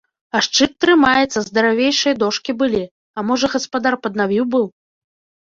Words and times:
А 0.37 0.39
шчыт 0.45 0.71
трымаецца, 0.85 1.39
здаравейшыя 1.47 2.13
дошкі 2.23 2.51
былі, 2.63 2.81
а 2.85 3.19
можа, 3.29 3.45
гаспадар 3.59 3.93
паднавіў 4.09 4.51
быў. 4.59 4.65